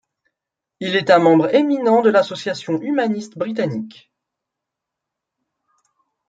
Il 0.79 0.95
est 0.95 1.11
un 1.11 1.19
membre 1.19 1.53
éminent 1.53 2.01
de 2.01 2.09
l'Association 2.09 2.81
Humaniste 2.81 3.37
Britannique. 3.37 4.11